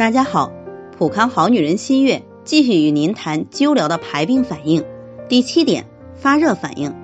[0.00, 0.50] 大家好，
[0.96, 4.82] 普康好女人新月继续与您谈灸疗的排病反应。
[5.28, 5.84] 第七点，
[6.14, 6.94] 发热反应。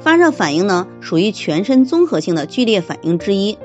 [0.00, 3.56] 发热反应呢，属于全身综合性的剧烈反应之一，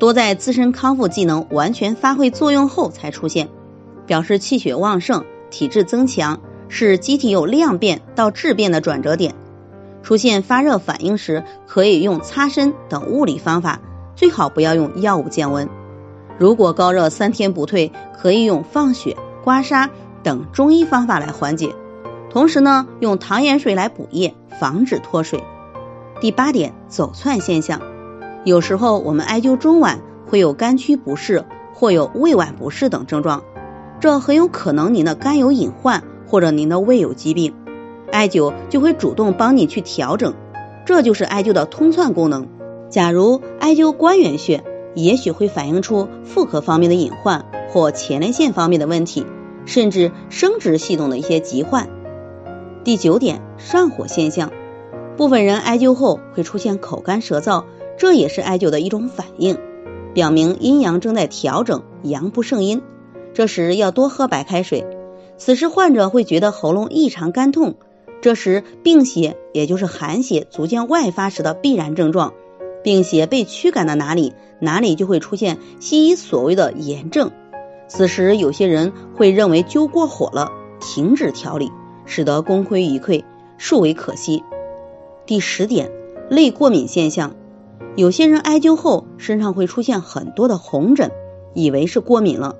[0.00, 3.48] 多在自身康复技能完全发挥作用后才出现，
[4.06, 9.36] 表示气血旺盛、体质增强，是机体有量变到质变的转折点。
[10.02, 13.80] 出现发热反应时，可以用擦身等物理方法，
[14.16, 15.68] 最好不要用药物降温。
[16.40, 19.14] 如果高热三天不退，可以用放血、
[19.44, 19.90] 刮痧
[20.22, 21.74] 等中医方法来缓解。
[22.30, 25.44] 同时呢，用糖盐水来补液，防止脱水。
[26.18, 27.82] 第八点，走窜现象。
[28.44, 33.42] 有时候我们艾灸中脘会有肝区不适或有胃脘不适等症状，
[34.00, 37.52] 这很有可能您的肝有隐患或者您的胃有疾病，
[38.10, 40.32] 艾灸就会主动帮你去调整，
[40.86, 42.48] 这就是艾灸的通窜功能。
[42.88, 44.64] 假如艾灸关元穴。
[44.94, 49.26] 也许会反映出妇科方面的隐患或前列腺方面的问题，
[49.66, 51.88] 甚至生殖系统的一些疾患。
[52.82, 54.50] 第九点，上火现象，
[55.16, 57.64] 部分人艾灸后会出现口干舌燥，
[57.98, 59.58] 这也是艾灸的一种反应，
[60.14, 62.82] 表明阴阳正在调整，阳不胜阴。
[63.32, 64.86] 这时要多喝白开水。
[65.36, 67.76] 此时患者会觉得喉咙异常干痛，
[68.20, 72.34] 这时病邪也就是寒邪逐渐外发时的必然症状。
[72.82, 77.30] 病邪被驱赶到哪里，哪里就会出现西医所谓的炎症。
[77.88, 80.50] 此时有些人会认为灸过火了，
[80.80, 81.70] 停止调理，
[82.06, 83.24] 使得功亏一篑，
[83.58, 84.44] 殊为可惜。
[85.26, 85.90] 第十点，
[86.28, 87.34] 类过敏现象，
[87.96, 91.10] 有些人艾灸后身上会出现很多的红疹，
[91.52, 92.56] 以为是过敏了，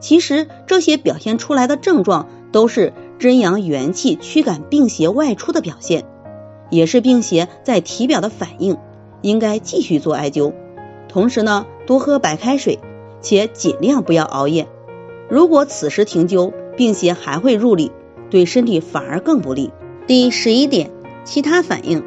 [0.00, 6.04] 其实这些表现出来的症状都是真阳元气驱赶病邪外出的表现，
[6.70, 8.76] 也是病邪在体表的反应。
[9.24, 10.52] 应该继续做艾灸，
[11.08, 12.78] 同时呢，多喝白开水，
[13.22, 14.68] 且尽量不要熬夜。
[15.30, 17.90] 如果此时停灸，病邪还会入里，
[18.28, 19.72] 对身体反而更不利。
[20.06, 20.90] 第十一点，
[21.24, 22.04] 其他反应，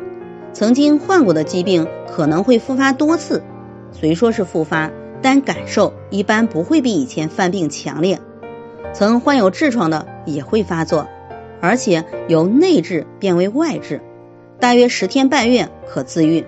[0.53, 3.41] 曾经患过的疾病可能会复发多次，
[3.91, 4.91] 虽说是复发，
[5.23, 8.19] 但感受一般不会比以前犯病强烈。
[8.93, 11.07] 曾患有痔疮的也会发作，
[11.61, 14.01] 而且由内痔变为外痔，
[14.59, 16.45] 大约十天半月可自愈。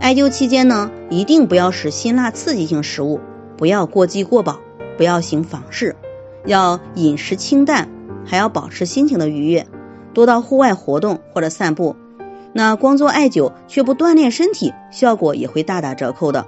[0.00, 3.20] 艾灸期间呢，一定不要食辛辣刺激性食物，
[3.56, 4.60] 不要过饥过饱，
[4.96, 5.96] 不要行房事，
[6.46, 7.88] 要饮食清淡，
[8.24, 9.66] 还要保持心情的愉悦，
[10.14, 11.96] 多到户外活动或者散步。
[12.52, 16.46] 那光做艾灸却不锻炼身体，效果也会大打折扣的。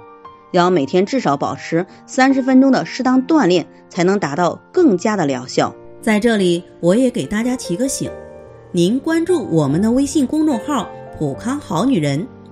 [0.51, 5.75] 要每天至少保持三十分钟的适当锻炼，才能达到更加的疗效。
[6.01, 8.09] 在这里，我也给大家提个醒，
[8.71, 10.89] 您关注我们的微信公众号
[11.19, 12.25] “普康好女人”。